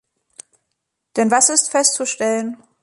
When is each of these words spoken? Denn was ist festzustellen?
Denn 1.15 1.29
was 1.29 1.49
ist 1.51 1.69
festzustellen? 1.69 2.57